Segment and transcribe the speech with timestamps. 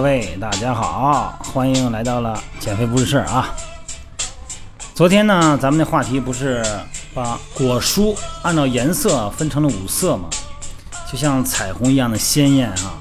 [0.00, 3.54] 各位大家好，欢迎来到了减肥不是事儿啊。
[4.94, 6.64] 昨天呢，咱们的话题不是
[7.12, 10.30] 把果蔬按照颜色分成了五色吗？
[11.12, 12.94] 就像彩虹一样的鲜艳哈。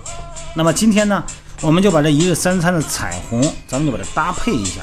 [0.55, 1.23] 那么今天呢，
[1.61, 4.81] 我们就把这一日三餐的彩虹，咱们就把它搭配一下。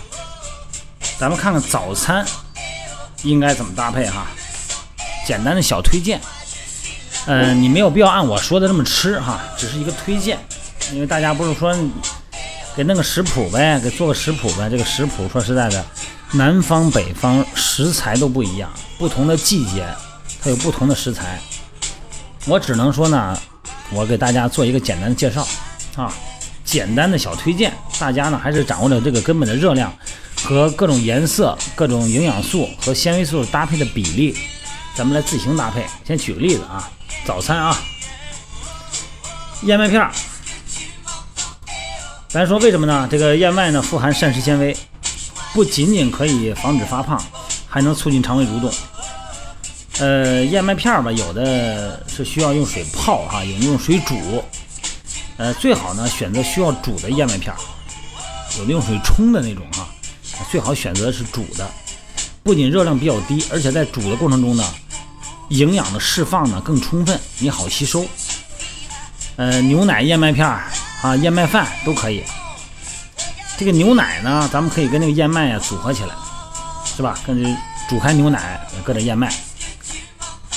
[1.19, 2.25] 咱们看看早餐
[3.25, 4.27] 应该怎么搭配哈。
[5.27, 6.19] 简单的小推荐，
[7.27, 10.39] 嗯，你没有必要按我说的这么吃哈，只是一个推荐。
[10.93, 11.77] 因为大家不是说
[12.77, 14.69] 给弄个食谱呗，给做个食谱呗。
[14.71, 15.85] 这个食谱说实在的，
[16.33, 19.87] 南方北方食材都不一样，不同的季节
[20.43, 21.41] 它有不同的食材。
[22.47, 23.37] 我只能说呢，
[23.91, 25.47] 我给大家做一个简单的介绍
[25.97, 26.13] 啊，
[26.65, 27.73] 简单的小推荐。
[27.99, 29.93] 大家呢还是掌握了这个根本的热量
[30.45, 34.37] 和各种颜色、各种营养素和纤维素搭配的比例，
[34.95, 35.85] 咱们来自行搭配。
[36.07, 36.89] 先举个例子啊，
[37.25, 37.77] 早餐啊，
[39.63, 40.13] 燕麦片儿。
[42.29, 43.09] 咱说为什么呢？
[43.11, 44.77] 这个燕麦呢富含膳食纤维，
[45.55, 47.23] 不仅仅可以防止发胖，
[47.67, 48.71] 还能促进肠胃蠕动。
[50.01, 54.45] 呃，燕麦片儿吧，有的是需要用水泡哈，有的用水煮。
[55.39, 57.57] 呃，最好呢选择需要煮的燕麦片儿，
[58.59, 59.89] 有的用水冲的那种哈，
[60.51, 61.67] 最好选择是煮的。
[62.43, 64.65] 不仅热量比较低，而且在煮的过程中呢，
[65.49, 68.05] 营养的释放呢更充分，你好吸收。
[69.37, 70.65] 呃，牛奶燕麦片儿。
[71.07, 72.25] 啊，燕麦饭都可以。
[73.57, 76.09] 这个牛奶呢，咱们可以跟那个燕麦啊组合起来，
[76.97, 77.17] 是吧？
[77.25, 77.57] 跟
[77.89, 79.33] 煮开牛奶，搁点燕麦。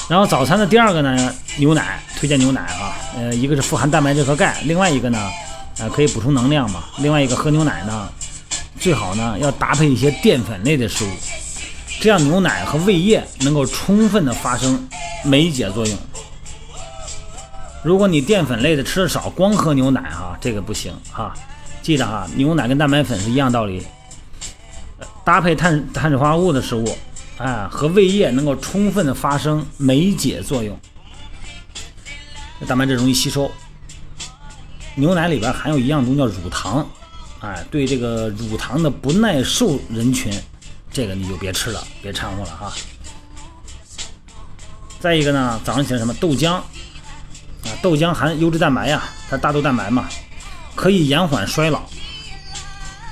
[0.08, 2.98] 然后早餐的第二个呢，牛奶，推荐牛奶啊。
[3.16, 5.30] 呃，一个是富含蛋白质和钙，另外一个呢，
[5.78, 6.86] 呃，可以补充能量嘛。
[6.98, 8.10] 另外一个喝牛奶呢，
[8.80, 11.10] 最好呢要搭配一些淀粉类的食物，
[12.02, 14.90] 这样牛奶和胃液能够充分的发生
[15.24, 15.96] 酶解作用。
[17.82, 21.34] 如果你淀粉类的吃的少，光喝牛奶哈，这个不行哈。
[21.82, 23.82] 记着哈，牛奶跟蛋白粉是一样道理，
[25.24, 26.98] 搭配碳碳水化合物的食物，
[27.38, 30.78] 哎，和胃液能够充分的发生酶解作用，
[32.68, 33.50] 蛋白质容易吸收。
[34.96, 36.86] 牛奶里边含有一样东西叫乳糖，
[37.40, 40.34] 哎，对这个乳糖的不耐受人群，
[40.92, 42.74] 这个你就别吃了，别掺和了哈。
[45.00, 46.60] 再一个呢，早上起来什么豆浆。
[47.82, 50.08] 豆浆含优质蛋白呀，它大豆蛋白嘛，
[50.76, 51.82] 可以延缓衰老。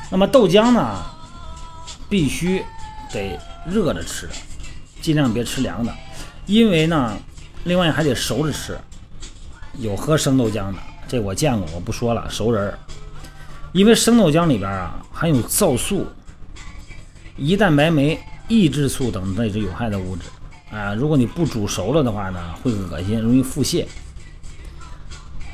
[0.10, 1.04] 那么豆浆呢，
[2.10, 2.64] 必须
[3.12, 4.28] 得热着吃，
[5.02, 5.94] 尽量别吃凉的，
[6.46, 7.14] 因为呢，
[7.64, 8.78] 另外还得熟着吃。
[9.80, 12.28] 有喝生豆浆的，这我见过，我不说了。
[12.30, 12.80] 熟人儿，
[13.74, 16.08] 因为生豆浆里边啊含有皂素、
[17.38, 20.24] 胰蛋白酶、抑制素等那些有害的物质
[20.76, 23.86] 啊，如果你不煮熟了的话呢，会恶心，容易腹泻。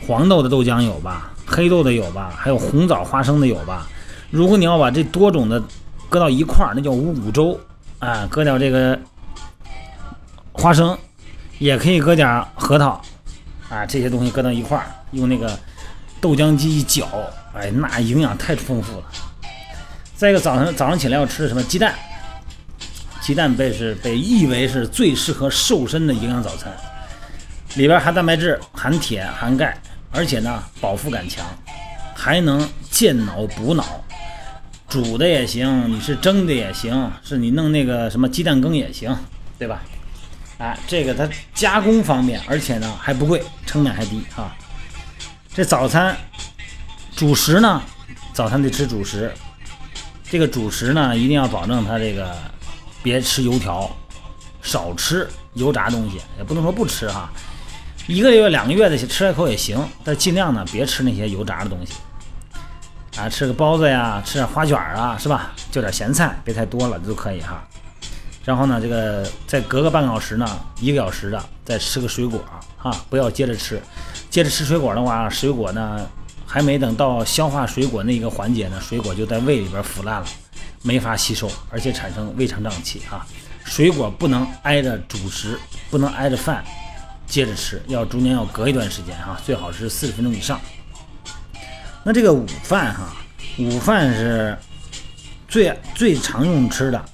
[0.06, 1.32] 黄豆的豆浆有吧？
[1.46, 2.34] 黑豆的有吧？
[2.36, 3.88] 还有红枣、花生的有吧？
[4.32, 5.62] 如果你要把这多种的
[6.10, 7.60] 搁到一块儿，那叫五谷粥
[8.00, 8.28] 啊！
[8.30, 9.00] 搁点这个
[10.52, 10.98] 花生，
[11.60, 13.02] 也可以搁点核桃
[13.70, 15.58] 啊，这些东西搁到一块儿，用那个
[16.20, 17.08] 豆浆机一搅，
[17.54, 19.04] 哎，那营养太丰富了。
[20.16, 21.62] 再一个，早上早上起来要吃什么？
[21.64, 21.94] 鸡蛋，
[23.22, 26.72] 鸡蛋被是被誉为是最适合瘦身的营养早餐，
[27.76, 29.78] 里边含蛋白质、含铁、含钙。
[30.14, 31.44] 而且呢，饱腹感强，
[32.16, 33.84] 还能健脑补脑，
[34.88, 39.14] 煮的也行，你是蒸的也行，是你弄那个什么鸡蛋羹也行，
[39.58, 39.82] 对吧？
[40.60, 44.56] 哎，这个它加工方便，而且呢还不贵，成本还低啊。
[45.52, 46.16] 这早餐
[47.16, 47.82] 主食呢，
[48.34, 49.34] 早餐得吃主食，
[50.30, 52.38] 这个主食呢一定要保证它这个
[53.02, 53.90] 别吃油条，
[54.62, 57.32] 少吃油炸东西，也不能说不吃哈。
[58.08, 61.94] 一个月、两个月的吃一口也行，但尽量呢别吃那些油炸的东西
[63.18, 65.54] 啊，吃个包子呀，吃点花卷啊，是吧？
[65.72, 67.64] 就点咸菜，别太多了就可以哈。
[68.44, 70.46] 然后呢，这个再隔个半个小时呢，
[70.82, 72.44] 一个小时的再吃个水果
[72.78, 73.82] 啊，不要接着吃。
[74.30, 76.06] 接着吃水果的话，水果呢
[76.46, 80.28] 还没等到消化水果那一个环节呢，水果就在胃里边腐烂了，
[80.82, 83.26] 没法吸收，而且产生胃肠胀气啊。
[83.64, 85.58] 水果不能挨着主食，
[85.90, 86.62] 不能挨着饭。
[87.34, 90.62] 接着吃，要中间要隔一段时间哈，最好是四十分钟以上。
[92.04, 93.12] 那这个午饭哈，
[93.58, 94.56] 午饭是
[95.48, 97.06] 最最常用吃的，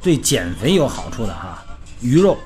[0.00, 1.62] 对减肥有好处的哈。
[2.00, 2.38] 鱼肉，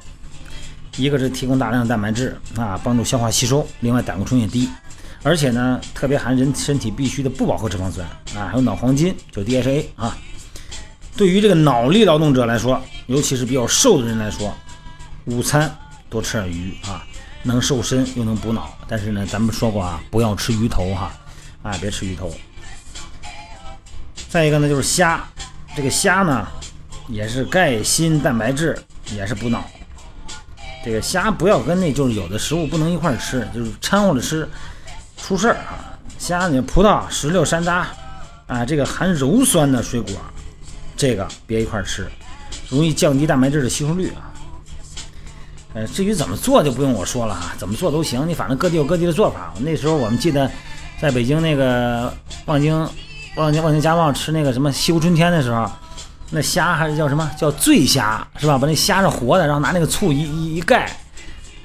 [0.96, 4.68] 一个是提供大量的蛋白质啊，帮助消化吸收，另外胆固醇也低，
[5.22, 8.04] 而且呢特别含人身体必需的不饱和脂肪酸
[8.34, 10.18] 啊，还有脑黄金，就 DHA 啊。
[11.16, 14.52] 对于这个脑力劳动者来说，尤其是比较瘦的人来说，
[15.26, 15.72] 午餐
[16.10, 17.06] 多吃点鱼啊。
[17.42, 21.12] 能瘦身又能补脑，但是呢，咱们说过啊，不要吃鱼头哈，
[21.62, 22.32] 啊，别吃鱼头。
[24.28, 25.24] 再一个呢，就是虾，
[25.76, 26.46] 这个虾呢
[27.08, 28.78] 也是钙、锌、蛋白质，
[29.14, 29.64] 也是补脑。
[30.84, 34.48] 这个虾不要跟那就是有的食物不能一块吃，就是掺和着吃
[35.16, 35.98] 出事儿啊。
[36.18, 37.84] 虾你葡萄、石榴、山楂
[38.46, 40.14] 啊，这个含鞣酸的水果，
[40.96, 42.10] 这个别一块吃，
[42.68, 44.31] 容易降低蛋白质的吸收率啊。
[45.74, 49.52] 呃，至于怎么做就不用我说了哈，怎么做都行，你反正各地有各地的做法。
[49.60, 50.50] 那时候我们记得
[51.00, 52.12] 在北京那个
[52.46, 52.88] 望京。
[53.34, 55.66] 望京望京家旺吃那个什么西湖春天的时候，
[56.32, 58.58] 那虾还是叫什么叫醉虾是吧？
[58.58, 60.94] 把那虾是活的，然后拿那个醋一一一盖，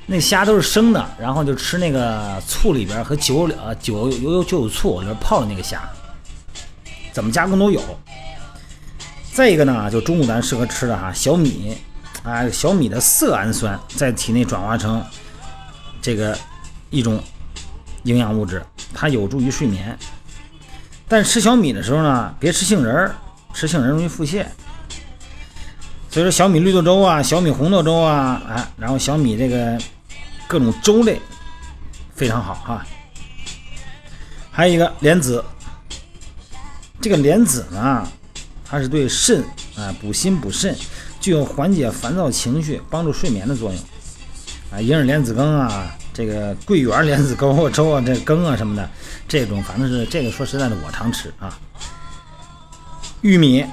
[0.06, 5.82] 那虾都是生的，然后就吃那个醋里边和酒呃酒有有酒有醋里边泡的那个虾，
[7.12, 7.82] 怎么加工都有。
[9.34, 11.78] 再一个呢，就中午咱适合吃的哈小米
[12.28, 15.02] 啊，小米的色氨酸在体内转化成
[16.02, 16.38] 这个
[16.90, 17.24] 一种
[18.04, 18.62] 营养物质，
[18.94, 19.98] 它有助于睡眠。
[21.08, 23.16] 但吃小米的时候呢，别吃杏仁儿，
[23.54, 24.46] 吃杏仁容易腹泻。
[26.10, 29.78] 所以说小米绿豆粥啊，小米红豆粥啊，哎，然后小米这个
[30.48, 31.22] 各种粥类
[32.14, 32.86] 非常好哈。
[34.52, 35.42] 还有一个莲子，
[37.00, 38.06] 这个莲子呢，
[38.66, 39.42] 它是对肾
[39.78, 40.76] 啊补心补肾，
[41.20, 43.82] 具有缓解烦躁情绪、帮助睡眠的作用。
[44.72, 45.94] 啊，银耳莲子羹啊。
[46.14, 48.90] 这个桂圆莲子羹、粥啊、这羹啊什么的，
[49.28, 51.56] 这种反正是这个说实在的，我常吃啊。
[53.22, 53.64] 玉米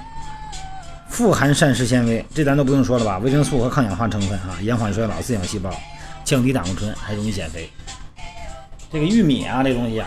[1.09, 3.17] 富含膳食纤维，这咱都不用说了吧？
[3.17, 5.75] 维生素和抗氧化成分啊，延缓衰老、滋养细胞、
[6.23, 7.71] 降低胆固醇，还容易减肥。
[8.93, 10.07] 这个玉米啊，这东西啊，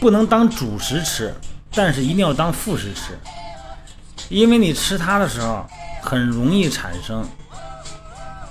[0.00, 1.32] 不能当主食吃，
[1.72, 3.16] 但是一定要当副食吃，
[4.28, 5.66] 因为你吃它的时候，
[6.02, 7.26] 很容易产生。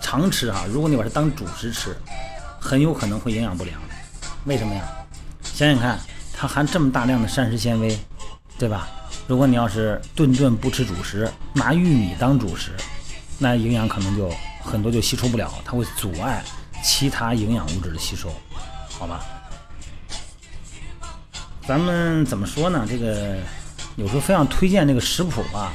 [0.01, 1.93] 常吃哈，如果你把它当主食吃，
[2.59, 3.77] 很有可能会营养不良。
[4.45, 4.81] 为什么呀？
[5.43, 5.99] 想想看，
[6.33, 7.99] 它含这么大量的膳食纤维，
[8.57, 8.87] 对吧？
[9.27, 12.71] 如果你要是顿顿不吃主食，拿玉米当主食，
[13.37, 14.31] 那营养可能就
[14.63, 16.41] 很多就吸收不了，它会阻碍
[16.81, 18.31] 其他营养物质的吸收，
[18.97, 19.25] 好吧？
[21.67, 22.85] 咱们怎么说呢？
[22.87, 23.39] 这个
[23.97, 25.73] 有时候非要推荐这个食谱吧，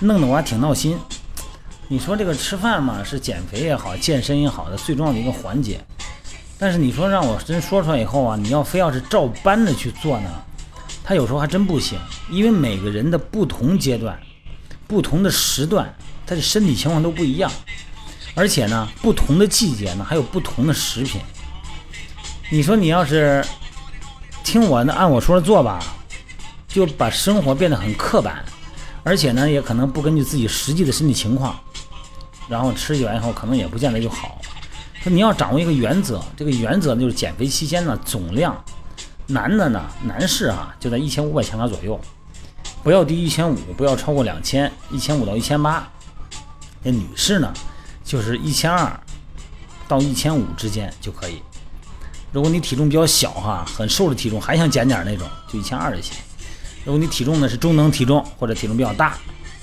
[0.00, 0.98] 弄得我还挺闹心。
[1.86, 5.80] 你说这个吃饭嘛，是减肥也好，健身也好的最重要的一个环节。
[6.58, 10.30] 但是你说让我真说出来以后啊，你要非要是照搬的去做呢，
[11.04, 11.96] 他有时候还真不行。
[12.30, 14.18] 因为每个人的不同阶段、
[14.88, 15.94] 不同的时段，
[16.26, 17.48] 他的身体情况都不一样，
[18.34, 21.20] 而且呢，不同的季节呢，还有不同的食品。
[22.50, 23.44] 你说你要是
[24.42, 25.80] 听我的按我说的做吧，
[26.72, 28.44] 就把生活变得很刻板，
[29.04, 31.58] 而且呢，也可能不根据自己实际的身体情况。
[32.48, 34.40] 然后吃起来以后，可能也不见得就好。
[35.02, 38.56] 说你要掌握一个原则，这个原则呢就是减肥期间呢总量，
[39.26, 41.98] 男的呢男士啊就在一千五百千卡左右，
[42.82, 45.88] 不要低于一千五，不要超过两千，一千五到一千八。
[46.82, 47.52] 那女士呢
[48.04, 49.00] 就是一千二
[49.86, 51.42] 到一千五之间就可以。
[52.32, 56.14] 如果你体重比较小哈，很瘦的体重还想减点那种，就一千二就行。
[56.84, 59.16] 如果你体重呢是中等体重或者体重比较大，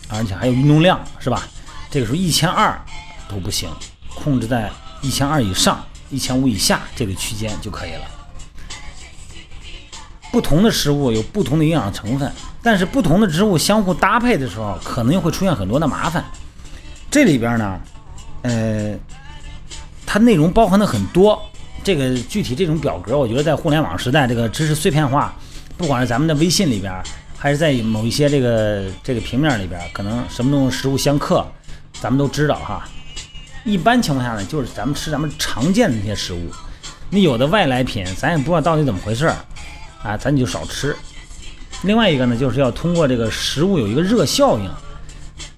[0.08, 1.48] 而且还有运动量是吧？
[1.90, 2.80] 这个时候一千二
[3.28, 3.70] 都不行，
[4.16, 4.72] 控制在
[5.02, 8.02] 一千二以上、一千五以下这个区间就可以了。
[10.32, 16.24] 不同的食物有不同的营养成分，但是不同的植物相互搭配的时候，可能又会出现很多的麻烦。
[17.10, 17.80] 这里边呢，
[18.44, 18.96] 呃，
[20.06, 21.42] 它内容包含的很多。
[21.82, 25.34] 这个具体这种表格，我觉得在互联网时代，这个知识碎片化，
[25.80, 26.94] 不管是咱们的微信里边，
[27.38, 31.44] 还是在某一些这个这个平面里边，可能什么东西食物相克。
[32.02, 32.86] 咱们都知道哈，
[33.64, 36.52] 一般情况下呢，就是咱们吃咱们常见的那些食物，
[37.10, 39.28] 你有的外来品，咱也不知道到底怎么回事，
[40.04, 40.94] 啊，咱就少吃。
[41.84, 44.70] 另外一个呢，就是要通过这个食物有一个热效应，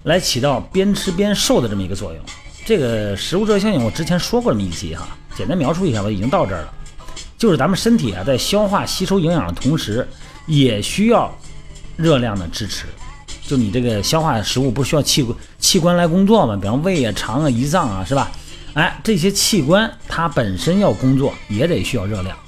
[0.04, 2.22] 来起到边吃边瘦的这么一个作用。
[2.64, 6.74] 这个食物热效应我之前说过这么一集哈，简单描述一下，吧已经到这儿了。
[7.42, 10.08] 就是咱们身体啊，在消化吸收营养的同时，
[10.46, 11.36] 也需要
[11.96, 12.86] 热量的支持。
[13.44, 16.56] 就你这个消化食物，不需要器官器官来工作吗？
[16.56, 18.30] 比方胃啊、肠啊、胰脏啊，是吧？
[18.74, 22.38] 哎，这些器官它本身要工作，也得需要热量。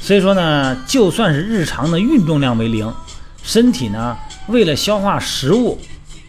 [0.00, 2.90] 所以说呢，就算是日常的运动量为零，
[3.42, 4.16] 身体呢
[4.46, 5.78] 为了消化食物，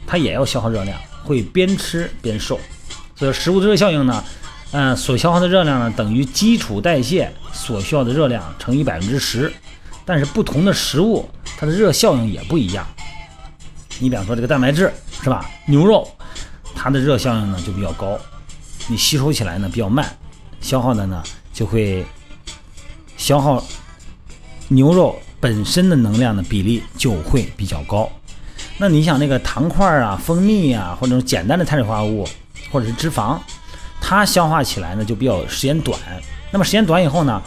[0.05, 2.59] 它也要消耗热量，会边吃边瘦。
[3.15, 4.21] 所以食物的热效应呢，
[4.71, 9.51] 嗯，所消耗的热量呢等于基础代谢所需要的热量乘以百分之十。
[10.05, 12.87] 但是不同的食物，它的热效应也不一样。
[13.99, 14.89] 你比方说这个蛋白质
[15.21, 15.45] 是吧？
[15.65, 16.07] 牛肉，
[16.73, 18.17] 它的热效应呢就比较高，
[18.87, 20.05] 你吸收起来呢比较慢，
[20.61, 21.21] 消耗的呢
[21.51, 22.05] 就会
[23.17, 23.61] 消耗
[24.69, 28.09] 牛肉本身的能量的比例就会比较高。
[28.77, 32.25] 那你想那个糖块啊、蜂蜜啊，或者简单的碳水化合物，
[32.71, 33.37] 或者是脂肪，
[34.09, 35.99] 它消化起来呢就比较时间短。
[36.49, 37.41] 那么时间短以后呢，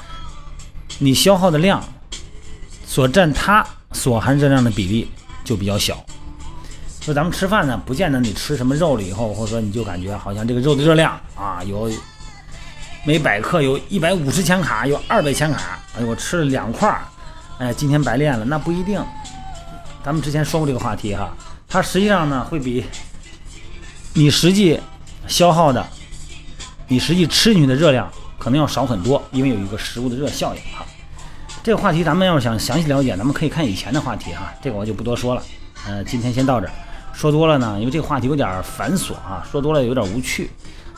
[0.98, 1.82] 你消耗的量
[2.86, 5.10] 所占它所含热量的比例
[5.42, 6.04] 就比较小。
[7.00, 11.90] 就咱们吃饭呢，不见得你吃什么肉了以后，或者说你就感觉好像这个肉的热量啊，有
[13.06, 15.78] 每百克有一百五十千卡，有二百千卡。
[15.96, 17.00] 哎呦，我吃了两块儿，
[17.58, 19.02] 哎，今天白练了，那不一定。
[20.04, 21.34] 咱们之前说过这个话题哈，
[21.66, 22.84] 它实际上呢会比
[24.12, 24.78] 你实际
[25.26, 25.86] 消耗的、
[26.90, 30.84] 你实际吃进去的热量可能要少很多，因为有一个食物的热效应哈。
[31.62, 35.42] 这个话题咱们要是想详细了解，咱们可以看以前的话题哈，这个我就不多说了。
[35.86, 36.72] 呃，今天先到这儿。
[37.12, 40.50] 说多了呢，因为这个话题有点繁琐啊，说多了有点无趣，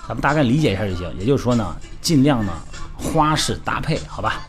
[0.08, 1.12] 咱们大概理解一下就行。
[1.18, 2.52] 也就是说呢，尽量呢
[2.96, 4.40] 花式搭配，好吧？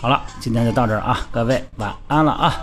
[0.00, 2.54] 好了，今天就到这儿啊，各位晚安了啊。